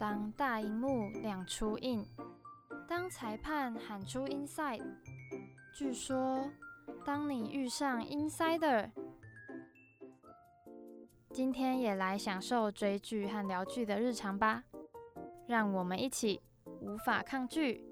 [0.00, 2.02] 当大荧幕亮出印，
[2.88, 4.82] 当裁判喊出 inside，
[5.74, 6.50] 据说
[7.04, 8.90] 当你遇上 insider，
[11.34, 14.64] 今天也来享受追剧和聊剧的日常吧，
[15.46, 16.40] 让我们一起
[16.80, 17.86] 无法抗拒。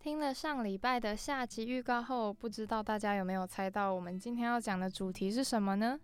[0.00, 6.00] 听了上礼拜的下集预告后，不知道大家有没有猜到我们今天要讲的主题是什么呢？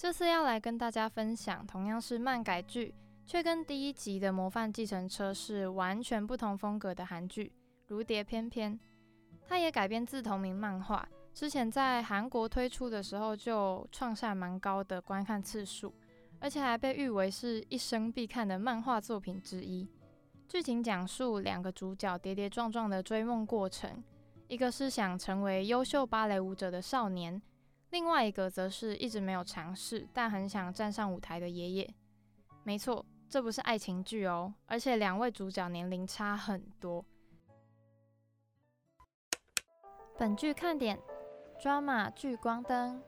[0.00, 2.94] 这次要来跟大家分享，同样是漫改剧，
[3.26, 7.44] 却跟第一集的《模范继承车》是完全不同风格的韩剧
[7.88, 8.72] 《如蝶翩翩》。
[9.46, 15.94] 它也改编自同名漫画，之前在韩国推出的时候就创下蛮高的观看次数，
[16.38, 19.86] 而且还被誉为是一生必看的漫画作品之一。
[20.48, 24.02] 剧情讲述两个主角跌跌撞撞的追梦过程，
[24.48, 27.42] 一个是想成为优秀芭蕾舞者的少年。
[27.90, 31.94] 另外一个则是一直没有尝试，但很想站上舞台的爷爷。
[32.62, 37.04] 没错，这不是爱情剧哦，而且两位主角年龄差很多。
[40.16, 41.00] 本剧看点
[41.60, 43.02] ：drama 聚光灯。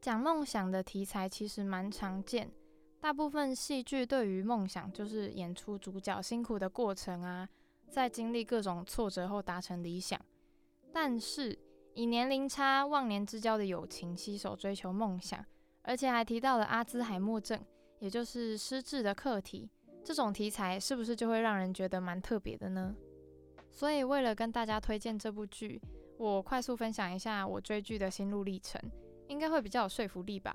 [0.00, 2.52] 讲梦想的题材其实蛮常见，
[3.00, 7.48] 大部分戏剧对于梦想就是演出主角辛苦的过程啊，
[7.88, 10.20] 在经历各种挫折后达成理想，
[10.92, 11.58] 但是。
[11.96, 15.42] 以年龄差、忘年之交的友情携手追求梦想，
[15.80, 17.58] 而且还提到了阿兹海默症，
[18.00, 19.70] 也就是失智的课题。
[20.04, 22.94] 这种题材是不是就会让人觉得蛮特别的呢？
[23.70, 25.80] 所以为了跟大家推荐这部剧，
[26.18, 28.78] 我快速分享一下我追剧的心路历程，
[29.28, 30.54] 应该会比较有说服力吧。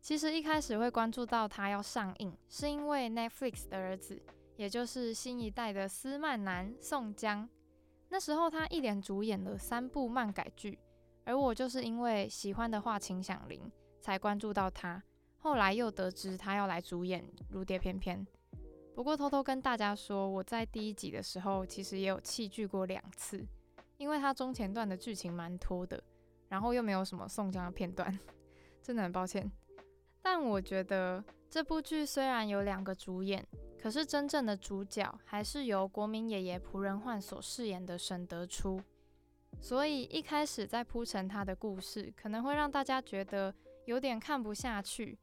[0.00, 4.20] 其实一开始会关注到它要上映，是因为 Netflix 的儿子，
[4.56, 7.48] 也就是新一代的斯曼男宋江。
[8.16, 10.78] 那时候他一连主演了三部漫改剧，
[11.24, 15.02] 而我就是因为喜欢的话秦响铃才关注到他。
[15.36, 18.26] 后来又得知他要来主演《如蝶翩翩》，
[18.94, 23.46] 不过偷偷跟大家说，我在第一集的时候其实也有弃剧过两次，
[23.98, 26.02] 因为他中前段的剧情蛮拖的，
[26.48, 28.18] 然后又没有什么宋江的片段，
[28.82, 29.52] 真的很抱歉。
[30.22, 33.46] 但我觉得这部剧虽然有两个主演。
[33.86, 38.80] 可是真正的主角还是由国民爷爷朴仁焕所饰演的沈德初，
[39.60, 43.54] 所以一开始在铺陈他的故事，可能会让大家觉得
[43.84, 45.16] 有点看不下去。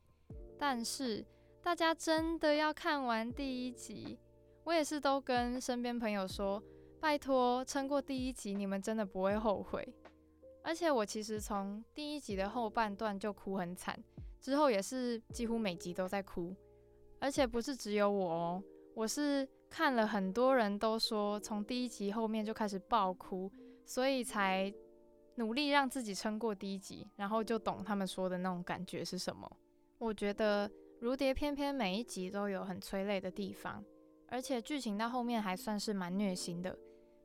[0.58, 1.26] 但是
[1.62, 4.18] 大家真的要看完第一集，
[4.64, 6.64] 我也是都跟身边朋友说，
[7.02, 9.86] 拜托撑过第一集，你们真的不会后悔。
[10.62, 14.02] 而且我其实从第一集的后半段就哭很惨，
[14.40, 16.56] 之后也是几乎每集都在哭。
[17.24, 18.64] 而且不是只有我哦，
[18.96, 23.50] 我是看了很多人都说从第一集后面就开始爆哭，
[23.86, 24.70] 所以才
[25.36, 29.50] 努力让自己撑过第一集，然后就懂他们说的那种感觉是什么。
[30.00, 30.68] 我觉得
[31.00, 33.82] 《如蝶翩翩》每一集都有很催泪的地方，
[34.28, 36.78] 而且剧情到后面还算是蛮虐心的，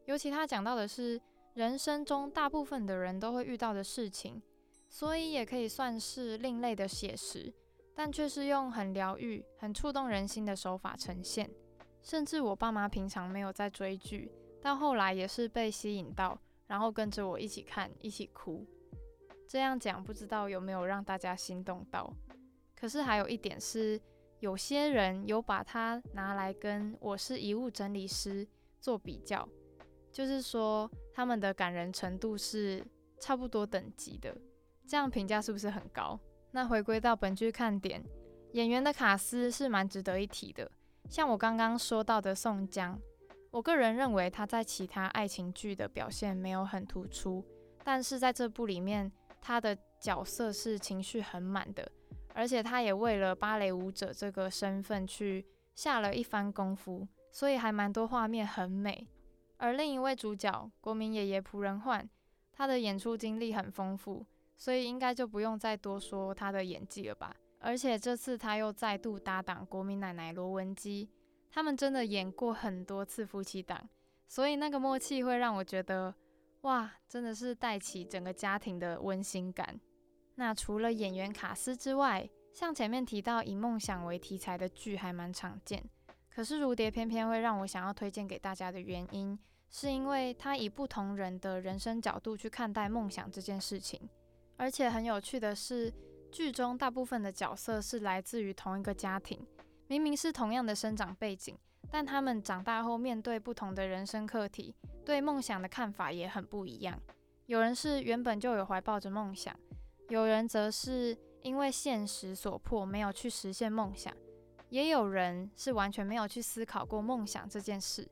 [0.05, 1.21] 尤其他讲到的是
[1.55, 4.41] 人生中大部分的人都会遇到的事情，
[4.89, 7.53] 所以也可以算是另类的写实。
[7.99, 11.51] 但却是用很疗愈、很触动人心的手法呈现，
[12.01, 14.31] 甚至我爸妈平常没有在追剧，
[14.63, 18.65] 到后来也是被吸引到，然后跟着我一起看、一起哭。
[19.49, 22.15] 这样讲不知道有没有让大家心动到？
[22.77, 24.01] 可是还有一点是，
[24.39, 28.47] 有些人有把它拿来跟我是遗物整理师
[28.79, 29.49] 做比较，
[30.13, 32.87] 就是说他们的感人程度是
[33.19, 34.41] 差不多等级的，
[34.87, 36.17] 这样评价是不是很高？
[36.51, 38.03] 那回归到本剧看点，
[38.53, 40.71] 演员的卡斯是蛮值得一提的。
[41.09, 42.99] 像我刚刚说到的宋江，
[43.51, 47.45] 我个人认为他在其他爱情剧的表现没有很突出，
[47.85, 49.11] 但是在这部里面，
[49.41, 51.91] 他的角色是情绪很满的，
[52.35, 59.07] 而且他也为了芭蕾舞者这个身份去下了一番功夫，所以还蛮多画面很美。
[59.59, 62.09] 而另一位主角国民爷爷朴仁焕，
[62.53, 64.27] 他的演出经历很丰富。
[64.59, 67.35] 所以应该就不用再多说他的演技了吧。
[67.61, 71.09] 而且这次他又再度搭档国民奶奶罗文姬，
[71.51, 73.89] 他们真的演过很多次夫妻档，
[74.27, 76.15] 所以那个默契会让我觉得，
[76.61, 79.81] 哇，真的是带起整个家庭的温馨感。
[80.37, 85.85] 那除了演员卡斯之外，像前面提到以梦想为题材的剧还蛮常见，
[86.31, 89.37] 可是如蝶偏偏会让我想要推荐给大家的原因，
[89.69, 94.09] 是因为它以不同人的人生角度去看待梦想这件事情。
[94.59, 95.91] 而且很有趣的是，
[96.31, 99.41] 剧中大部分的角色是来自于同一个家庭，
[99.87, 101.57] 明明是同样的生长背景，
[101.91, 104.75] 但他们长大后面对不同的人生课题，
[105.05, 107.01] 对梦想的看法也很不一样。
[107.47, 109.59] 有人是原本就有怀抱着梦想，
[110.09, 114.13] 有人则是因为现实所迫没有去实现梦想，
[114.69, 118.07] 也有人是完全没有去思考过梦想这件事。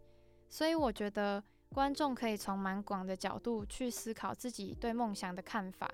[0.48, 5.90] 所以我觉得观众可以从蛮广的角度去思考自己对梦想的看法，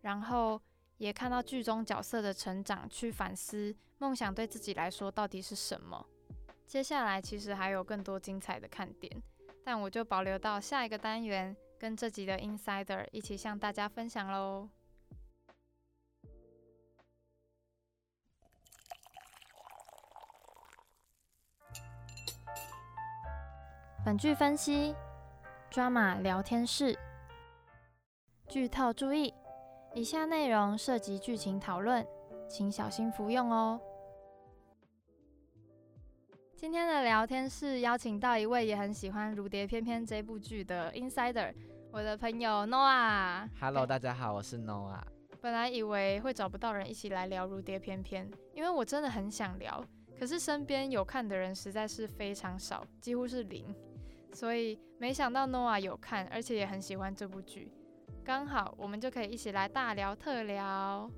[0.00, 0.60] 然后
[0.96, 6.06] 也看到剧中角色的成长，去反思梦想对自己来说到底是什么。
[6.66, 9.22] 接下来其实还有更多精彩的看点，
[9.64, 14.68] 但我就保留到下一个单元跟这集的 Insider 一起向大家分享喽。
[24.04, 24.94] 本剧分析
[25.70, 26.98] ：Drama 聊天室。
[28.48, 29.34] 剧透注意：
[29.98, 32.06] 以下内容涉及剧情讨论，
[32.48, 33.80] 请小心服用哦。
[36.54, 41.52] 今天的聊天室邀请到一位也很喜欢《如蝶翩翩》这部剧的 Insider，
[41.90, 43.48] 我的朋友 Noah。
[43.60, 45.02] Hello，大家好，我是 Noah。
[45.40, 49.84] 本来以为会找不到人一起来聊《如蝶翩翩》，因为我真的很想聊，
[50.16, 53.74] 可是身边有看的人实在是非常少，几乎是零。
[54.32, 57.72] 所以没想到 Noah 有看，而且也很喜欢这部剧，
[58.28, 61.10] 刚好我们就可以一起来大聊特聊。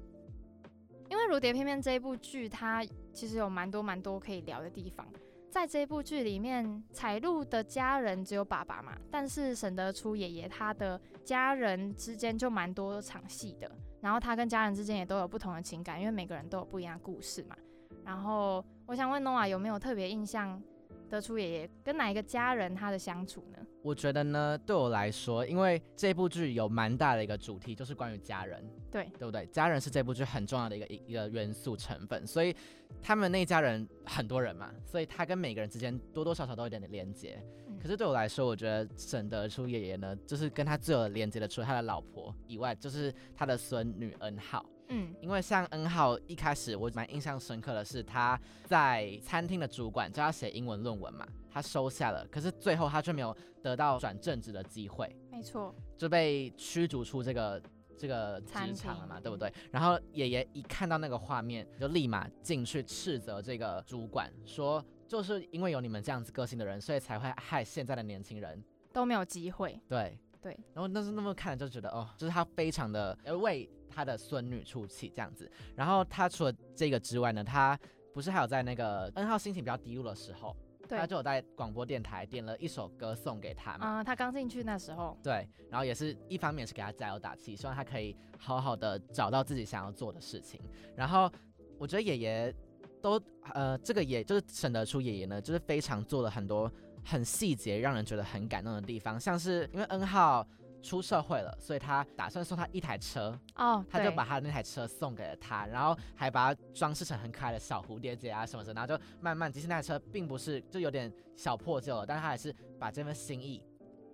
[1.09, 5.05] 因为《如蝶翩翩》这一部剧，它其实有蛮多蛮多可以聊的地方。
[5.51, 13.69] 在这部剧里面，彩露的家人只有爸爸嘛，但是沈德初爷爷他的家人之间就蛮多场戏的，
[14.01, 17.57] 然后他跟家人之间也都有不同的情感，因为每个人都有不一样的故事嘛。
[18.05, 20.63] 然后我想问 Nova 有没有特别印象？
[21.11, 23.59] 得出爷爷跟哪一个家人他的相处呢？
[23.83, 29.45] 我觉得呢，对我来说，因为这部剧有蛮大的一个主题，就是关于家人，对对不对？
[29.47, 32.55] 家人是这部剧很重要的一个一个元素成分，所以
[33.03, 37.43] 他们那家人很多人嘛，所以他跟每个人之间多多少少都有点点连接。
[37.83, 44.65] 可是对我来说，我觉得沈德初爷爷呢，就是跟他最有连接的，除了他的老婆以外，就是他的孙女恩浩。
[44.93, 57.63] 嗯，因为像 N 号一开始我蛮印象深刻的是他在餐厅的主管叫他写英文论文嘛，他收下了，可是最后他却没有得到转正职的机会，没错，就被驱逐出这个
[57.97, 59.53] 这个职场了嘛，对不对？
[59.71, 68.61] 然后爷爷一看到那个画面，就立马进去斥责这个主管，说就是因为有你们这样子个性的人，所以才会害现在的年轻人
[68.93, 69.81] 都没有机会。
[69.89, 73.71] 对对，然后那是那么看就觉得哦，就是他非常的为。
[73.93, 77.79] 他的孙女出气这样子，然后他除了这个之外呢，他
[78.15, 80.57] 不是还有在那个 N 号心情比较低落的时候，
[80.89, 84.01] 他就有在广播电台点了一首歌送给他嘛。
[84.01, 85.17] 嗯，他刚进去那时候。
[85.23, 90.61] 对，然后也是一方面是给他加油打气，希望他可以好好的找到自己想要做的事情。
[90.97, 91.31] 然后
[91.79, 92.55] 我觉得爷爷
[93.01, 93.21] 都
[93.55, 96.71] 呃，这个也就是省得出爷爷呢，就是非常做了很多
[97.05, 100.47] 很细节让人觉得很感动的地方，像是因为 N 号。
[100.83, 113.63] 出社会了，所以他打算送他一台车哦，他就把他那台车送给了他，然后还把它装饰成很可爱的小蝴蝶结啊什么的，然后就慢慢，其实那台车并不是就有点小破旧了，但是他还是把这份心意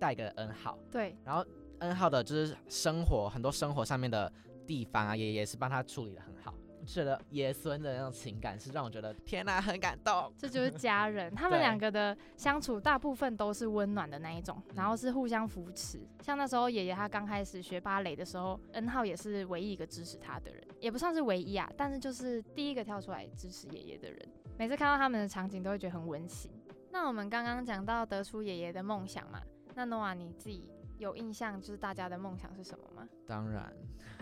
[0.01, 0.79] 带给了恩浩。
[0.91, 1.45] 对，然后
[1.81, 4.33] 恩浩的就是生活很多生活上面的
[4.67, 6.53] 地方啊，也也是帮他处理的很好。
[6.87, 10.33] 觉得爷孙的那种情感是让我觉得天哪，很感动。
[10.39, 16.01] 这就是家人， 他们两个的相处大部分都是温暖的那一种，然后是互相扶持。
[16.23, 24.19] 像那时候爷爷他刚开始学芭蕾的时候恩浩也是唯一一个支持他的人，也不算是唯一啊，但是就是第一个跳出来支持爷爷的人。
[24.57, 26.51] 每次看到他们的场景都会觉得很温馨。
[26.91, 29.43] 那我们刚刚讲到得出爷爷的梦想嘛，
[29.75, 33.09] 那诺瓦你自己有印象就是大家的梦想是什么吗？
[33.27, 33.73] 当然。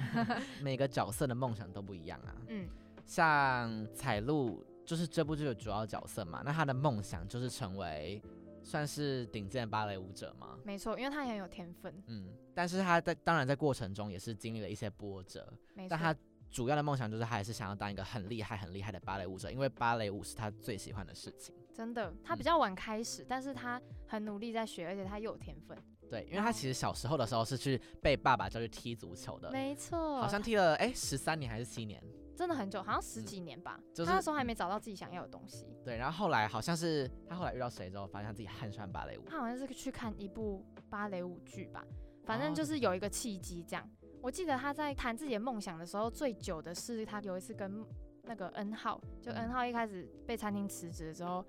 [0.61, 2.35] 每个角色的梦想都不一样啊。
[2.49, 2.69] 嗯，
[3.07, 8.21] 像彩露就是这部剧的主要角色嘛，那她的梦想就是成为
[8.62, 10.59] 算是顶尖芭蕾舞者吗？
[10.64, 11.95] 没错，因为她很有天分。
[12.09, 15.52] 嗯，但是她在当然在过程中也是经历了一些波折。
[15.88, 16.14] 但她
[16.50, 21.54] 主要的梦想就是还是想要当一个很厉害、很厉害的芭蕾舞者，因为芭蕾舞是他最喜欢的事情。
[21.73, 25.76] 真的，他比较晚开始，但是他很努力在学，而且他又有天分。
[26.09, 32.03] 对，因为他其实小时候的时候是去被爸爸叫去踢足球的，没错，好像踢了哎十三年还是七年，
[32.37, 33.81] 真的很久，好像十几年吧。
[33.93, 35.67] 就是那时候还没找到自己想要的东西。
[35.85, 39.23] 对，然后后来好像是他后来遇到谁之后，发现自己很喜欢芭蕾舞。
[39.27, 41.85] 他好像是去看一部芭蕾舞剧吧，
[42.25, 43.89] 反正就是有一个契机这样。
[44.23, 47.85] 我记得他在谈自己的梦想的时候，最久的是他有一次跟
[48.23, 51.45] 那个 N 号，就 N 号一开始被餐厅辞职的时候，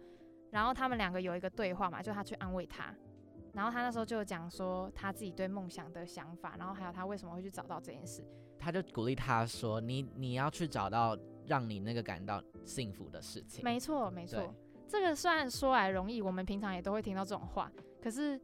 [0.52, 2.94] 然后他们两个有一个对话嘛，就他去安慰他。
[3.56, 8.22] 然后他那时候就讲说他自己对梦想的想法，然后还有他为什么会去找到这件事。
[8.60, 14.54] 他就鼓励他说：“你你要去找到让你那个感到幸福的事情。”没错，没错。
[14.88, 17.72] 这个虽然说来容易，我们平常也都会听到这种话，
[18.02, 18.40] 可是，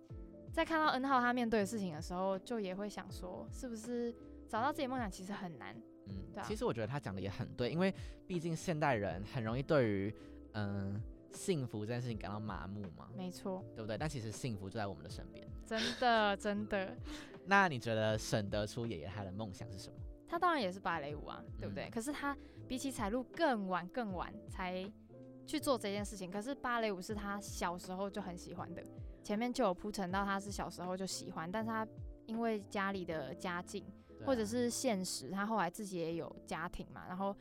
[0.51, 4.13] 在看到 N 号他面对的事情的时候，就也会想说，是不是
[4.48, 5.75] 找到自己梦想其实很难？
[6.08, 7.94] 嗯对啊，其实我觉得他讲的也很对，因为
[8.25, 10.15] 毕竟现代人很容易对于
[10.53, 11.01] 嗯、
[11.33, 13.97] 幸福这件事情感到麻木吗，没错，对不对？
[13.97, 15.47] 但其实幸福就在我们的身边。
[15.65, 16.95] 真的 真的，
[17.45, 19.95] 那你觉得沈德出爷爷他的梦想是什么？
[20.27, 21.85] 他当然也是芭蕾舞啊，对不对？
[21.85, 24.89] 嗯可是他比起彩路更晚更晚才
[25.45, 28.83] 去做这件事情，可是芭蕾舞是他小时候就很喜欢的，
[29.23, 31.88] 前面就有铺陈到他是小时候就喜欢，但是他
[32.27, 37.35] 因为家里的家境啊或者是现实，他后来自己也有家庭嘛，然后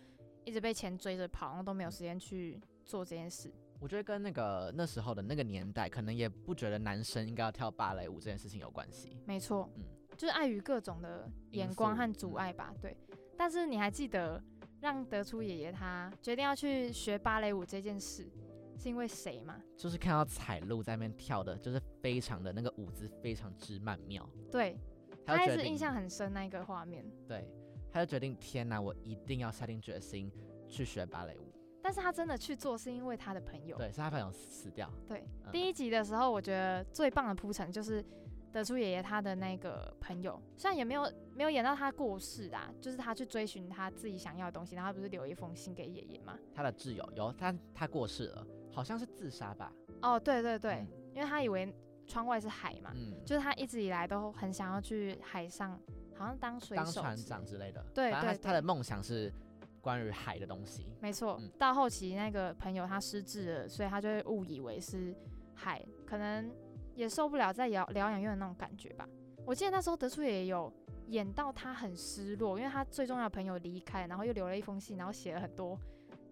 [0.44, 3.52] 一直被钱追着跑，然后都没有时间去做这件事。
[3.80, 9.16] 我觉得跟那个那时候的那个年代，可能也不觉得男生应该要跳芭蕾舞这件事情有关系。
[9.26, 9.84] 没错，嗯
[10.16, 12.74] 就是碍于各种的眼光和阻嗯碍吧。
[12.80, 12.94] 对，
[13.38, 14.42] 但是你还记得
[14.80, 18.30] 让德初爷爷他决定要去学芭蕾舞这件事，
[18.76, 19.58] 是因为谁吗？
[19.78, 24.78] 就是看到彩路在那边跳的，就是非常的那个舞姿非常之曼妙，对，
[25.24, 27.02] 他还是印象很深那一个画面。
[27.26, 27.48] 对，
[27.90, 30.30] 他就决定天哪，我一定要下定决心
[30.68, 31.49] 去学芭蕾舞。
[31.82, 33.76] 但是他真的去做，是因为他的朋友。
[33.76, 34.90] 对，是他朋友死掉。
[35.08, 38.04] 对嗯第一集的时候，我觉得最棒的铺陈就是
[38.52, 46.38] 德叔爷爷他的那个朋友，虽然也没有没有演到他过世啊，就是他去追寻他自己想要的东西，然后他不是留一封信给爷爷吗？
[46.54, 49.72] 他的挚友有，他他过世了，好像是自杀吧？
[50.02, 51.74] 哦，对对对，嗯因为他以为
[52.06, 55.80] 窗外是海嘛，嗯，就是他一直以来都很想要去海上，
[56.16, 57.84] 好像当水当船长之类的。
[57.94, 59.32] 对对他的梦想是
[59.80, 60.86] 关于海的东西。
[61.00, 65.14] 没错，嗯到后期那个朋友他失智了，所以他就会误以为是
[65.54, 66.50] 海，可能
[66.94, 69.08] 也受不了在疗疗养院的那种感觉吧。
[69.46, 70.72] 我记得那时候德叔也有
[71.08, 75.78] 演到他很失落，因为他最重要的朋友离开，然后又留了一封信，然后写了很多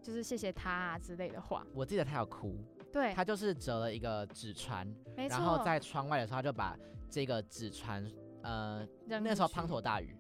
[0.03, 1.67] 就是谢谢他啊之类的话。
[1.75, 2.55] 我记得他有哭，
[2.93, 4.87] 对，他就是折了一个纸船，
[5.17, 6.79] 然后在窗外的时候，他就把
[7.11, 8.07] 这个纸船，
[8.43, 10.15] 呃，扔那时候滂沱大雨，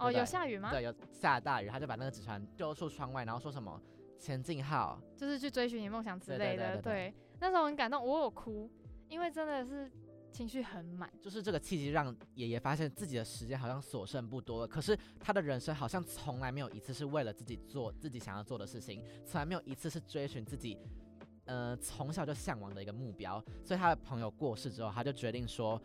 [0.00, 0.70] 哦有下雨吗？
[0.70, 3.80] 对，有下大雨，他就把那个纸船丢出窗外，然后说什么
[4.18, 6.76] 前进号，就是去追寻你梦想之类的。
[6.80, 8.70] 对那时候很感动，我有哭，
[9.08, 9.90] 因为真的是
[10.30, 11.10] 情绪很满。
[11.20, 20.78] 就是这个契机让爷爷发现自己的时间好像所剩不多了，可是他的人生好像从来没有一次是为了自己做自己想要做的事情，从来没有一次是追寻自己，
[21.46, 23.42] 呃，从小就向往的一个目标。
[23.64, 25.80] 所以他的朋友过世之后，他就决定说，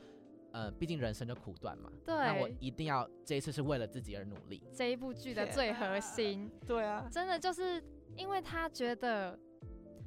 [0.55, 4.63] 呃，毕竟人生就苦短嘛，对那我，一定要这一次是为了自己而努力。
[4.73, 6.49] 这一部剧的最核心。
[6.65, 7.83] 对啊，真的就是
[8.15, 9.37] 因为他觉得，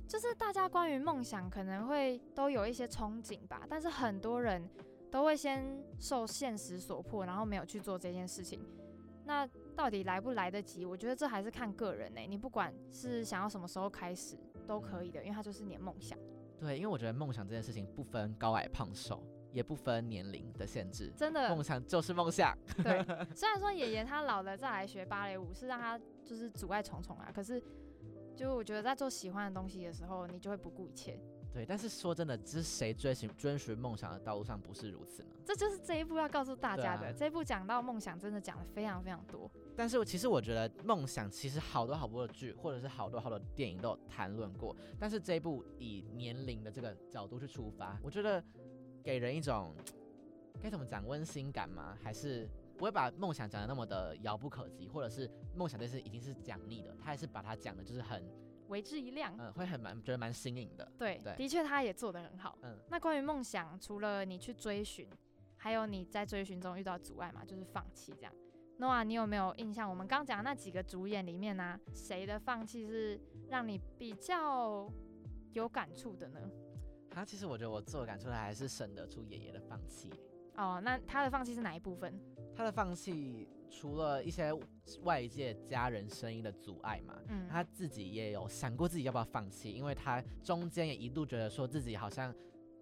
[0.08, 4.66] 就是大家关于梦想可能会都有一些憧憬吧，但是很多人
[5.10, 8.58] 都会先受现实所迫，然后没有去做这件事情。
[9.26, 10.86] 那到底来不来得及？
[10.86, 14.34] 我觉得这还是看个人呢、你不管是想要什么时候开始
[14.66, 16.18] 都可以的，因为它就是你的梦想。
[16.58, 19.22] 对，因为我觉得梦想这件事情不分高矮胖瘦，
[19.58, 22.56] 也不分年龄的限制，真的梦，想就是梦想。
[22.76, 23.04] 对。
[23.34, 27.60] 虽然说爷爷他老了再来学芭蕾舞是让他就是阻碍重重啊，可是
[28.36, 31.20] 就我觉得在做喜欢的东西的时候，你就会不顾一切。
[31.50, 35.30] 对，但是说真的，这是谁追寻追寻梦想的道路上不是如此呢？
[35.46, 37.06] 这就是这一部要告诉大家的。
[37.08, 39.50] 啊这一部讲到梦想，真的讲的非常非常多。
[39.74, 44.76] 但是我其实我觉得梦想其实好多好多的剧，或者是好多好多电影都有谈论过。
[45.00, 48.44] 但是这一部以年龄的这个角度去出发，我觉得
[49.08, 49.74] 给人一种
[50.60, 51.96] 该怎么讲温馨感吗？
[52.02, 52.46] 还是
[52.76, 58.22] 不会把梦想讲的那么的遥不可及，或者是梦想这是已经是讲腻的，他还是把它讲的就是很
[58.66, 59.34] 为之一亮。
[59.38, 60.86] 嗯、会很蛮觉得蛮新颖的。
[60.98, 62.58] 对，对的确他也做得很好。
[62.60, 65.08] 嗯那关于梦想，除了你去追寻，
[65.56, 68.34] 还有你在追寻中遇到阻碍嘛，就是放弃这样。
[68.78, 69.88] Noah，你有没有印象？
[69.88, 74.86] 我们刚讲的那几个主演里面呢、谁的放弃是让你比较
[75.54, 76.38] 有感触的呢？
[77.18, 80.08] 他其实我觉得我自我感触的还是省得出爷爷的放弃。
[80.56, 82.12] 哦，那他的放弃是哪一部分？
[82.54, 84.52] 他的放弃除了一些
[85.02, 92.32] 外界家人声音的阻碍嘛，嗯，他自己也有想过自己要不要放弃，因为他中间也一度觉得说自己好像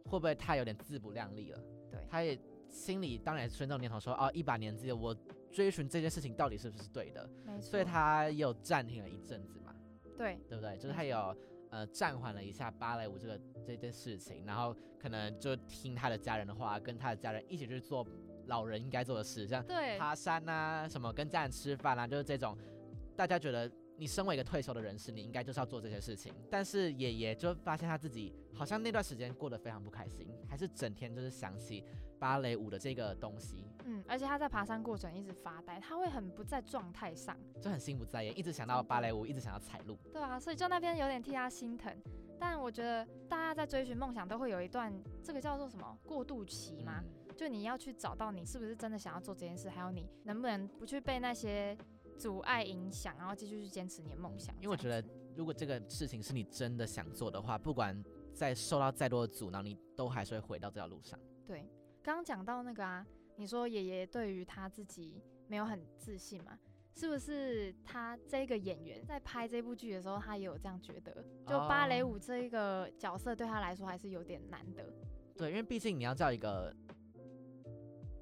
[0.05, 1.59] 会不会太有点自不量力了。
[1.91, 2.39] 对他也
[2.69, 5.15] 心里当然也存这种念头说，哦，一把年纪了，我
[5.51, 7.29] 追寻这件事情到底是不是对的？
[7.45, 7.63] 没错。
[7.63, 9.75] 所以他也有暂停了一阵子嘛，
[10.17, 10.77] 对对不对？
[10.77, 11.37] 就是他有
[11.71, 18.07] 呃暂缓了一下芭蕾舞这个这件事情，然后可能就听他的家人的话，跟他的家人一起去做
[18.47, 22.57] 老人应该做的事，像对爬山啊，什么跟家人吃饭啊，就是这种，
[23.17, 26.33] 大家觉得你身为一个退休的人士，你应该就是要做这些事情。
[26.49, 31.83] 但是爷爷就发现他自己好像那段时间过得非常不开心，还是整天就是想起
[32.19, 37.37] 芭蕾舞的这个东西，嗯，而且他在爬山过程一直发呆，他会很不在状态上。
[37.61, 39.99] 就很心不在焉，一直想到芭蕾舞，一直想要踩路。
[40.13, 41.95] 对啊，所以就那边有点替他心疼。
[42.39, 51.77] 但我觉得大家在追寻梦想都会有一段这个叫做什么过渡期嘛，嗯就你要去找到你是不是真的想要做这件事，还有你能不能不去被那些
[52.19, 54.55] 阻碍、影响，然后继续去坚持你的梦想。
[54.57, 58.03] 因为我觉得，如果这个事情是你真的想做的话，不管
[58.33, 61.21] 再受到再多的阻挠，你都还是会回到这条路上。
[61.47, 61.69] 对，
[62.03, 66.59] 刚刚讲到那个啊，你说爷爷对于他自己没有很自信嘛？
[66.97, 71.23] 是不是他这个演员在拍这部剧的时候，他也有这样觉得？
[71.47, 74.85] 就芭蕾舞这一个角色对他来说还是有点难的。
[75.37, 76.75] 对，因为毕竟你要叫一个。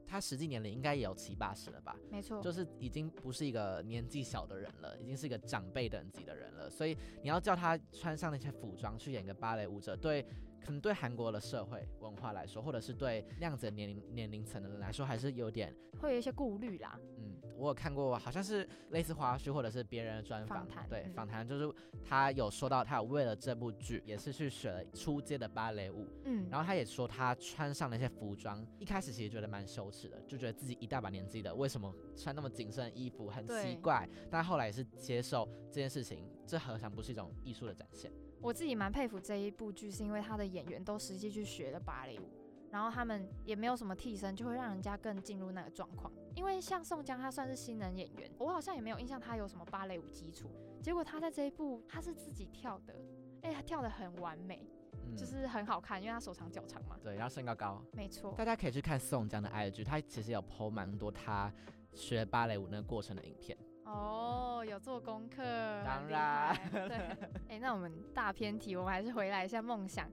[0.07, 1.97] 他实际年龄应该也有七八十了吧？
[2.09, 6.71] 没错，就是已经不是一个年纪小的人了，已经是一个长辈等级的人了。
[6.71, 10.25] 所以你要叫他穿上那些服装去演个芭蕾舞者，对。
[10.65, 16.99] 可能对韩国的社会文化来说，或者是对那样子年龄年龄层的人来说，还是有点会有一些顾虑啦。
[17.19, 26.09] 嗯，我有看过，好像是类似花絮或者是别人的专访，对访谈，就是他有说到，他有为了这部剧也是去学了初阶的芭蕾舞。
[26.25, 34.09] 嗯，然后他也说，他穿上那些服装，一开始其实觉得蛮羞耻的，就觉得自己一大把年纪的，为什么穿那么紧身的衣服，很奇怪。
[34.31, 38.11] 但后来也是接受这件事情，这何尝不是一种艺术的展现？
[38.45, 42.29] 我自己蛮佩服这一部剧，是因为他的演员都实际去学了芭蕾舞，
[42.71, 46.13] 然后他们也没有什么替身，就会让人家更进入那个状况。
[46.35, 50.51] 因为像宋江，他算是新人演员，我好像也没有印象他有什么芭蕾舞基础。
[50.83, 52.95] 结果他在这一部，他是自己跳的，
[53.41, 54.69] 哎，他跳的很完美，
[55.17, 56.99] 就是很好看，因为他手长脚长嘛。
[57.03, 57.83] 对，然后身高高。
[57.95, 58.35] 没错。
[58.37, 61.51] 大家可以去看宋江的 IG，他其实有 PO 蛮多他
[61.95, 63.57] 学芭蕾舞那个过程的影片。
[63.85, 65.43] 哦，有做功课，
[65.85, 66.97] 当然，对。
[67.49, 70.11] 哎，那我们大偏题，我们还是回来一下梦想。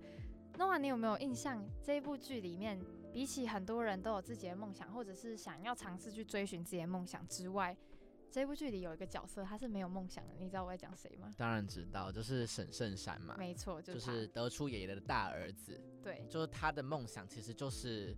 [0.57, 2.79] 诺瓦，你有没有印象这一部剧里面，
[3.13, 7.75] 比起很多人都有自己的梦想，或者是想要尝试去追寻自己的梦想之外，
[8.29, 11.33] 这部剧里有一个角色他是没有梦想的，你知道我在讲谁吗？
[11.37, 13.35] 当然知道，就是沈圣山嘛。
[13.37, 15.81] 没错，就是德出爷爷的大儿子。
[16.03, 18.15] 对，就是他的梦想其实就是。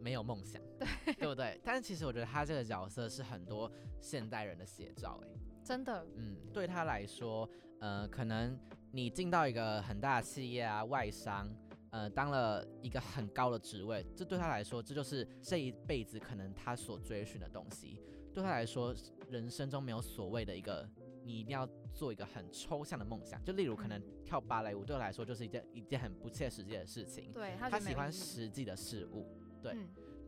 [0.00, 1.60] 没有梦想，对对不对？
[1.62, 5.28] 但是其实我觉得他这个角色是很多现代人的写照，哎，
[5.62, 7.48] 真的，嗯，对他来说，
[7.80, 8.58] 呃，可能
[8.90, 11.48] 你进到一个很大的企业啊，外商，
[11.90, 18.00] 呃，当了一个很高的职位，这对他来说，这就是这一辈子可能他所追寻的东西。
[18.32, 18.94] 对他来说，
[19.28, 20.88] 人生中没有所谓的一个，
[21.24, 23.42] 你一定要做一个很抽象的梦想。
[23.44, 27.32] 就例如可能跳芭蕾舞，对我来说就是一件一件很不切实际的事情。
[27.32, 29.26] 对他喜欢实际的事物。
[29.62, 29.76] 对，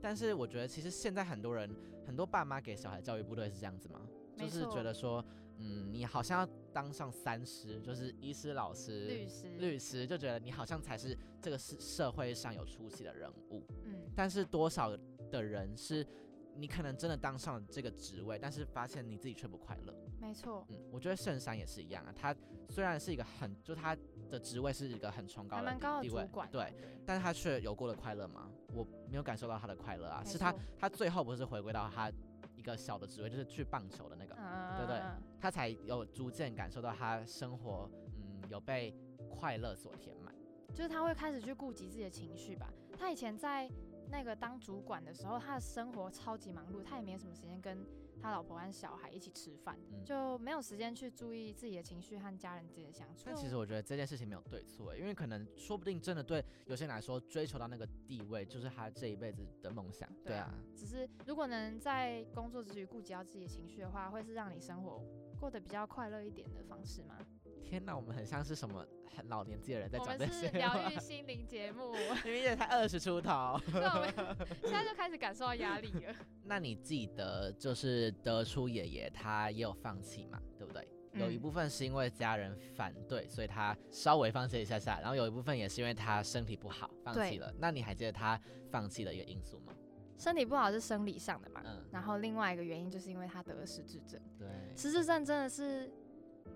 [0.00, 1.68] 但是我觉得其实现在很多人，
[2.06, 4.00] 很多爸妈给小孩教育部队是这样子吗？
[4.36, 5.24] 就是觉得说，
[5.58, 13.62] 嗯，你好像要当上三师，就是医师、老师、律师、律师，就觉得你好像才是这个是社会上有出息的人物。
[13.84, 14.96] 嗯，但是多少
[15.30, 16.06] 的人是？
[16.54, 19.94] 你可能真的当上了这个职位，但是发现你自己却不快乐。
[20.20, 22.12] 没错，嗯，我觉得圣山也是一样啊。
[22.14, 22.36] 他
[22.68, 23.96] 虽然是一个很，就他
[24.32, 28.50] 的职位是一个很崇高的地位，对，但是他却有过的快乐吗？
[28.72, 30.24] 我没有感受到他的快乐啊。
[30.24, 32.10] 是他，他最后不是回归到他
[32.56, 34.34] 一个小的职位，就是去棒球的那个，
[34.76, 35.00] 对不对？
[35.38, 38.96] 他才有逐渐感受到他生活，嗯，有被
[39.28, 40.34] 快乐所填满。
[40.74, 42.72] 就是他会开始去顾及自己的情绪吧。
[42.98, 43.70] 他以前在。
[44.10, 47.84] 那个当主管的时候，他的生活超级忙碌，他也没什么时间跟
[48.20, 53.24] 他老婆和小孩一起吃饭，就没有时间去注意自己的情绪和家人之间的相处。
[53.26, 60.08] 但其实我觉得这件事情没有对错，因为可能说不定真的对有些人来说，追求到那个地位就是他这一辈子的梦想。
[60.24, 65.02] 对啊，只是如果能在工作之余顾及到自己的情绪的话，会是让你生活
[65.40, 67.16] 过得比较快乐一点的方式吗？
[67.62, 70.48] 天哪，我们很像是什么很 老年纪的人在讲这些。
[70.50, 71.92] 疗愈心灵节目，
[72.24, 73.58] 明明也才二十出头。
[73.70, 76.14] 对，我们 现在就开始感受到压力了。
[76.44, 80.86] 那你记得，就是得出爷爷他也有放弃嘛，对不对？
[81.14, 87.52] 有一部分是因为家人反对，所以他稍微放弃一下下，然后有一部分也是因为他身体不好放弃了。
[87.58, 89.74] 那你还记得他放弃的一个因素吗？
[90.16, 91.84] 身体不好是生理上的嘛，嗯。
[91.92, 94.18] 然后另外一个原因就是因为他得了失智症。
[94.38, 95.92] 对，失智症真的是。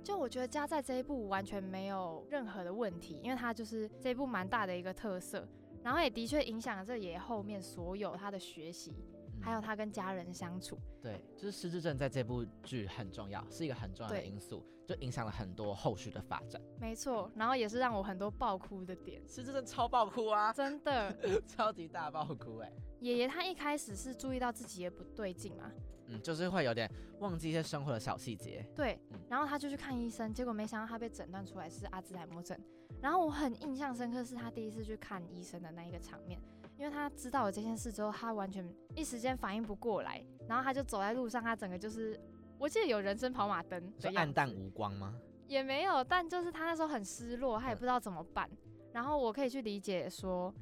[0.02, 5.46] 就我觉得加在这一部完全没有任何的问题，因为它就是这一部蛮大的一个特色，
[5.82, 8.94] 然后也的确影响了这爷后面所有他的学习，
[9.46, 10.76] 还有他跟家人相处。
[11.00, 16.60] 对，就是失智症在这部剧很重要，是一个很重要的因素，就影响了很多后续的发展。
[16.80, 19.22] 没错，然后也是让我很多爆哭的点。
[19.24, 20.52] 失智症超爆哭啊！
[20.52, 22.72] 真的， 超级大爆哭哎！
[22.98, 25.70] 爷爷他一开始是注意到自己也不对劲嘛。
[26.08, 28.68] 嗯，就是会有点忘记一些生活的小细节。
[28.74, 32.58] 对，然后他就去看医生，结果没想到他被诊断出来是阿兹海默症。
[33.00, 36.40] 然后我很印象深刻是他第一次去看医生的那一个场面，
[36.78, 42.20] 因为他知道了这件事之后，他完全一时间反应不过来，然后他就走在路上，他整个就是，
[42.58, 45.14] 我记得有人生跑马灯，是暗淡无光吗？
[45.46, 48.48] 也没有，但就是他那时候很失落，他也不知道怎么办。
[48.92, 50.52] 然后我可以去理解说，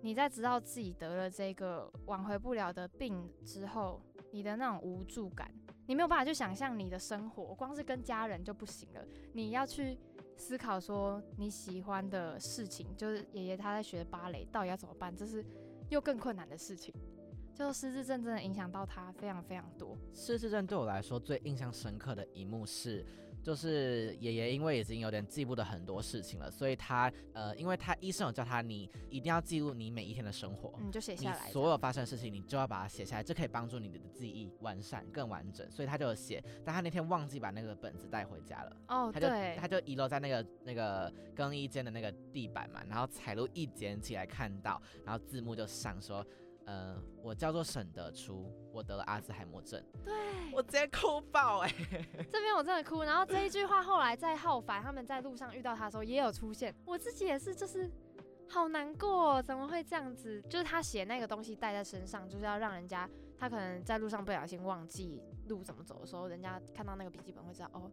[0.00, 4.00] 你在知道自己得了这个挽回不了的病之后。
[4.34, 5.52] 你的那种无助感，
[5.86, 9.04] 你没有办法去想象你的生活，光是跟家人就不行了。
[9.34, 9.98] 你要去
[10.42, 15.14] 思考说你喜欢的事情，就是爷爷他在学芭蕾，到底要怎么办？
[15.14, 15.44] 这是
[15.88, 16.92] 又更困难的事情。
[17.54, 19.96] 就失智症真的影响到他非常非常多。
[20.12, 23.06] 失智症对我来说最印象深刻的一幕是。
[23.42, 35.68] 就是爷爷，因为已经有点记不得很多事情了，所以他呃，因为他医生有叫他，你一定要记录你每一天的生活，你就写下来，所有发生的事情你就要把它写下来，这可以帮助你的记忆完善更完整。
[35.70, 39.26] 所以他就写，但他那天忘记把那个本子带回家了，哦，他就
[39.56, 46.24] 他就遗留在那个那个更衣间的那个地板嘛，然后彩录一捡起来看到，然后字幕就上说。
[46.64, 49.82] 呃，我叫做沈德初，我得了阿兹海默症。
[50.04, 50.14] 对，
[50.52, 51.68] 我直接哭爆哎！
[52.30, 53.02] 这边我真的哭。
[53.02, 56.72] 然后这一句话后来在浩凡他们在路上遇到他的时候也有出现。
[56.84, 57.90] 我自己也是，就是
[58.48, 60.40] 好难过，怎么会这样子？
[60.42, 67.90] 就是他写那个东西带在身上，就是要让人家他可能在路上不小心忘记路怎么走的时候，人家看到那个笔记本会知道哦，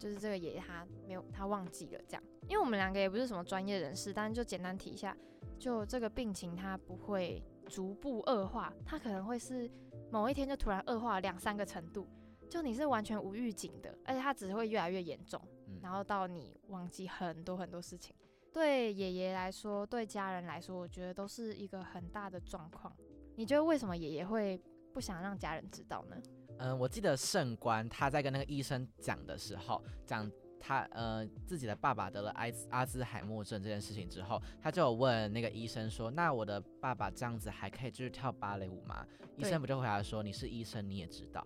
[0.00, 2.22] 就是这个爷爷他没有他忘记了这样。
[2.48, 5.16] 因为我们两个也不是什么专业人士，但是就简单提一下，
[5.60, 7.40] 就这个病情他不会。
[7.70, 9.70] 逐步恶化，它可能会是
[10.10, 12.08] 某一天就突然恶化两三个程度，
[12.48, 15.40] 就你是完全无预警的，而且它只会越来越严重，
[15.80, 18.14] 然后到你忘记很多很多事情。
[18.52, 22.92] 对爷爷来说，对家人来说，我觉得都是一个很大的状况。
[23.36, 24.60] 你觉得为什么爷爷会
[24.92, 26.16] 不想让家人知道呢？
[26.58, 30.30] 嗯，我记得圣官他在跟那个医生讲的时候讲。
[30.60, 39.04] 他呃自己的爸爸得了阿阿兹海默症这件事情之后，他就有问那个医生说：“那我的爸爸这样子还可以继续跳芭蕾舞吗？”
[39.38, 41.44] 医生不就回答说：“你是医生，你也知道，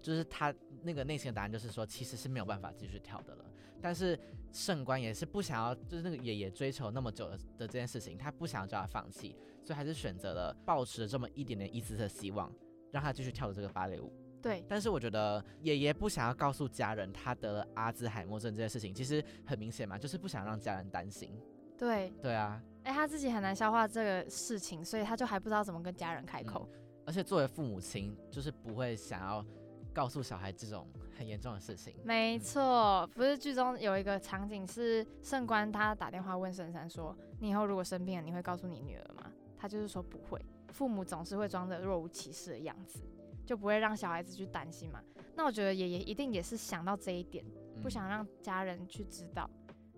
[0.00, 3.44] 就是他那个内心的答案就是说，其实是没有办法继续跳的了。
[3.82, 4.18] 但是
[4.50, 12.50] 圣官也是不想要，就是那个爷爷追求那么久的的这件事情，他不想要叫他放弃，所以还是选择了保持这么一点点一丝的希望，
[12.90, 14.10] 让他继续跳的这个芭蕾舞。”
[14.46, 21.36] 对，但是我觉得爷爷不想要告诉家人他得了阿兹海默症这件事情，其实很明显嘛，就是不想让家人担心。
[21.76, 26.68] 对，对啊，哎，他自己很难消化这个事情，所以他就还不知道怎么跟家人开口。
[27.04, 29.44] 而且作为父母亲，就是不会想要
[29.92, 30.86] 告诉小孩这种
[31.18, 31.92] 很严重的事情。
[32.04, 39.28] 没错，不是剧中有一个场景是圣官他打电话问圣山说：“你以后如果生病了，你会告诉你女儿吗？”
[39.58, 40.40] 他就是说不会。
[40.68, 43.00] 父母总是会装着若无其事的样子。
[43.46, 45.00] 就不会让小孩子去担心嘛？
[45.34, 47.44] 那我觉得爷爷一定也是想到这一点，
[47.80, 49.48] 不想让家人去知道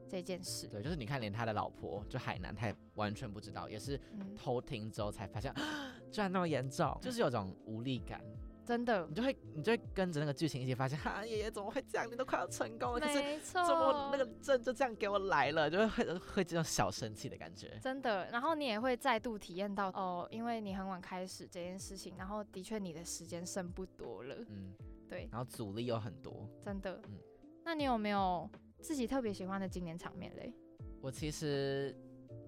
[0.08, 0.68] 这件事。
[0.68, 3.98] 对，就是你看，连他的老婆就海南，他也完全不知道，也是
[4.36, 5.52] 偷听之后才发现，
[6.12, 8.22] 居然那么严重，就是有种无力感。
[8.68, 12.06] 真的，你就会你就会跟着那个剧情一起发现，哈，爷爷怎么会这样？
[12.10, 15.70] 你都快要成功了，没错，怎么那个证就这样给我来了？
[15.70, 17.78] 就会会会这种小生气的感觉。
[17.80, 24.36] 真的，然后你也会再度体验到哦，因为你很晚开始这件事情，然后的确你的时间剩不多了。
[24.48, 24.74] 嗯，
[25.08, 25.26] 对。
[25.32, 26.46] 然后阻力有很多。
[26.60, 27.00] 真的。
[27.08, 27.18] 嗯。
[27.64, 28.46] 那你有没有
[28.80, 30.52] 自己特别喜欢的经典场面嘞？
[31.00, 31.96] 我其实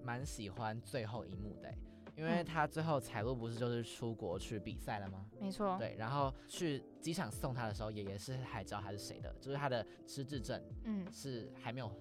[0.03, 1.73] 蛮喜欢最后一幕的。
[2.21, 5.25] 因为他最后彩路不是就是出国去比赛了吗？
[5.39, 5.75] 没错。
[5.79, 11.91] 对，然后去机场送他的时候，爷爷是还知道他是谁的，就是他的失智症，嗯，是还没有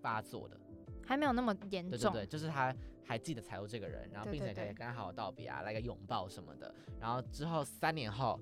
[0.00, 0.58] 发作的，
[1.04, 1.90] 还没有那么严重。
[1.90, 6.74] 对对对，就是他还记得财路这个人，然后并且可以跟他好好道别啊，来个拥抱什么的。
[6.98, 8.40] 然后之后三年后，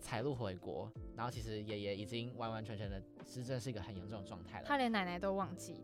[0.00, 5.80] 财路回国，然后其实爷爷已经完完全全的失智是一个很严重的状态了，他连奶奶都忘记。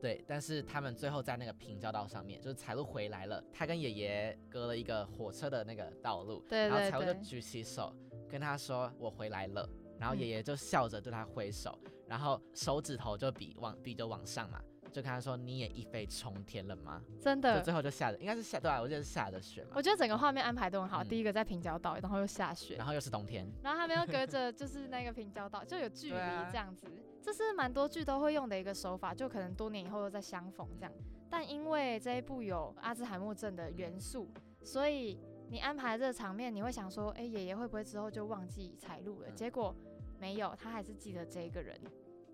[0.00, 7.94] 对，但是他们最后在那个平交道上面，就是彩路回来了，他跟爷爷隔了一个火车的那个道路，对然后彩路就举起手
[8.28, 9.68] 跟他说：“我回来了。”
[10.00, 14.58] 然后爷爷就笑着对他挥手，然后手指头就比往比就往上嘛，
[14.90, 19.72] 就跟他说：“你也一飞冲天了吗？”真的，就最后就下着，应该是下对啊，我记得是下着雪嘛。
[19.74, 26.18] 我觉得整个画面安排都很好，第一个在平交道，然后又下雪，然后又是冬天，然后他们又隔着就是那个平交道，就有距离
[26.50, 26.86] 这样子。
[27.22, 30.92] 这是蛮多剧都会用的一个手法，就可能多年以后又再相逢这样。
[31.28, 34.28] 但因为这一部有阿兹海默症的元素，
[34.62, 39.30] 所以你安排这个场面，你会想说，哎，爷爷会不会之后就忘记彩路了？
[39.30, 39.74] 结果
[40.18, 41.78] 没有，他还是记得这个人。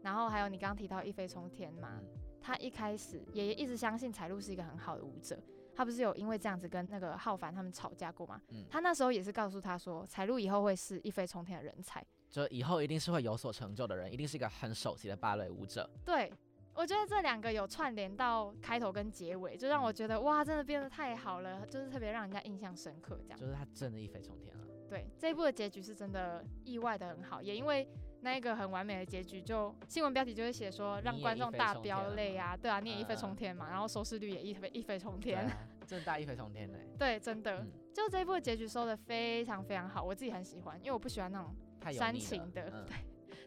[0.03, 2.01] 然后还有你刚刚提到一飞冲天嘛，
[2.41, 5.37] 他一开始爷爷一直相信彩路是一个很好的舞者，
[5.75, 8.41] 他不是有因为这样子跟那个浩凡他们吵架过吗？
[8.71, 12.05] 他那时候也是告诉他说，彩路以后会是一飞冲天的人才。
[12.31, 15.89] 就以后一定是会有所成就的人，一定是一个很首席的芭蕾舞者。
[16.05, 16.33] 对，
[16.75, 23.19] 我觉得这两个有串联到开头跟结尾，就让我觉得哇，真的变得太好了，就是特别让人家印象深刻。
[23.23, 24.65] 这样，就是他真的一飞冲天了。
[24.89, 27.89] 对，这一部的结局是真的意外的很好，也因为
[28.21, 35.49] 那一个很完美的结局，就新闻标题就会写说让观众大飙泪啊，对啊，你也一飞冲天嘛，然后收视率也一飞一飞冲天，
[35.87, 36.87] 真的大一飞冲天嘞。
[36.99, 41.53] 对，真的，就这一部的结局收的非常非常好，我自己很喜欢，因为我不喜欢那种。
[41.93, 42.97] 煽情的，嗯对，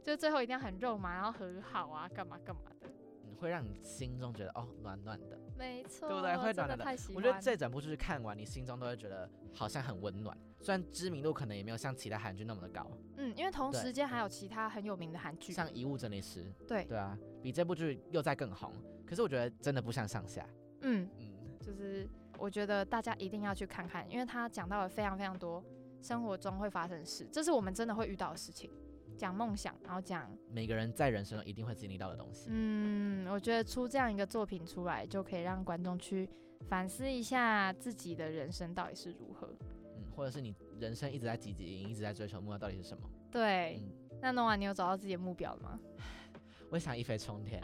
[0.03, 2.87] 就最后一定要很肉麻，然后和好啊，干嘛干嘛的。
[2.87, 2.93] 嗯
[3.39, 5.39] 会让你心中觉得哦暖暖的。
[5.57, 7.15] 没错，对不对会暖的太喜欢。
[7.15, 18.73] 我觉得这整部剧看完，你心中都会觉得好像很温暖，虽然知名度可能也没有像其他韩剧那么的高，嗯，因为同时间还有其他很有名的韩剧，像《遗物整理师》，对，对啊，比这部剧又在更红。
[19.07, 20.45] 可是我觉得真的不相上下。
[20.81, 22.05] 嗯，嗯，就是
[22.37, 25.63] 我觉得大家一定要去看看，因为他讲到了非常非常多
[26.01, 28.69] 生活中会发生的事，这是我们真的会遇到的事情。
[29.17, 32.47] 讲梦想，然后讲，每个人在人生中一定会经历到的东西。
[32.49, 36.29] 嗯，我觉得出这样一个作品出来，就可以让观众去
[36.69, 39.53] 反思一下自己的人生到底是如何。
[39.97, 43.09] 嗯，或者是你人生一直在积极，一直在追求目标到底是什么？
[43.29, 45.77] 对，嗯，那诺瓦，你有找到自己的目标了吗？
[46.71, 47.61] 我也想一飞冲天。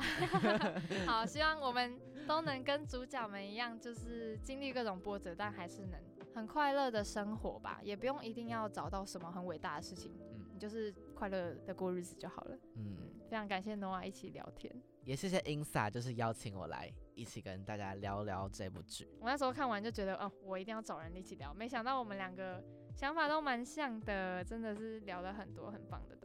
[1.07, 5.97] 好，希望我们都能跟主角们一样，就是经历各种波折，但还是能
[6.35, 7.79] 很快乐的生活吧。
[7.81, 12.55] 也不用一定要找到什么很伟大的事情，嗯你就是快乐的过日子就好了。
[12.75, 14.71] 嗯，嗯，非常感谢 Noah 一起聊天。
[15.03, 19.07] 也谢谢 Insa，就是邀请我来一起跟大家聊聊这部剧。
[19.19, 21.53] 我那时候看完就觉得，哦，我一定要找人一起聊。
[21.53, 22.63] 没想到我们两个
[22.95, 26.24] 想法都蛮像的，真的是聊了很多很棒的东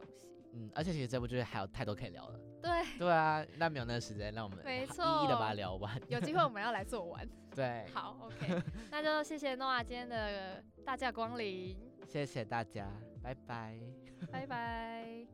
[0.53, 2.39] 嗯，而且其实这部剧还有太多可以聊了。
[2.61, 6.01] 对，对啊，那没有那个时间，让我们没错一一的把它聊完。
[6.09, 7.27] 有机会我们要来做完。
[7.55, 12.89] 对，好，OK，那就谢谢诺瓦今天的大驾光临， 谢谢大家，
[13.21, 13.79] 拜拜。
[14.31, 15.25] 拜拜。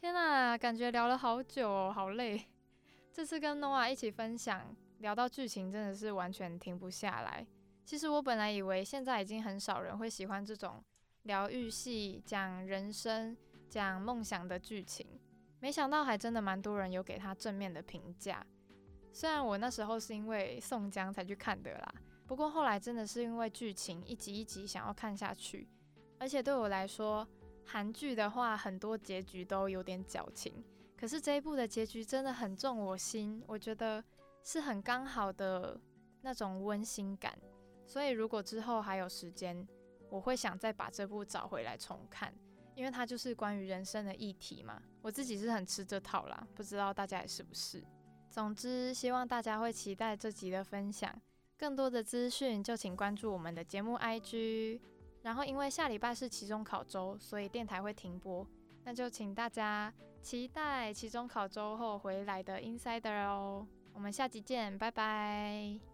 [0.00, 2.44] 天呐，感觉聊了好久哦，好累。
[3.12, 7.46] 这次跟 Noah 一起分享，聊到剧情真的是完全停不下来。
[7.84, 10.82] 其实我本来以为现在已经很少人会喜欢这种
[11.24, 13.36] 疗愈系、讲人生、
[13.68, 15.06] 讲梦想的剧情，
[15.60, 18.44] 没想到还真的蛮多人有给他正面的评价。
[19.12, 21.94] 虽然我那时候是因为宋江才去看的啦，
[22.26, 25.68] 不过后来真的是因为剧情一集一集想要看下去，
[26.18, 27.26] 而且对我来说，
[27.66, 30.64] 韩剧的话很多结局都有点矫情，
[30.96, 34.02] 可是这一部的结局真的很重我心，我觉得
[34.42, 35.78] 是很刚好的
[36.22, 37.38] 那种温馨感。
[37.86, 39.66] 所以如果之后还有时间，
[40.10, 42.32] 我会想再把这部找回来重看，
[42.74, 44.82] 因为它就是关于人生的议题嘛。
[45.02, 47.84] 我自己是很吃这套啦，不知道大家也是不是。
[48.30, 51.14] 总之，希望大家会期待这集的分享。
[51.56, 54.80] 更多的资讯就请关注我们的节目 IG。
[55.22, 58.46] 然后因为下礼拜是期中考周，所以电台会停播，
[58.82, 63.66] 那就请大家期待期中考周后回来的 Insider 哦。
[63.94, 65.93] 我们下集见，拜拜。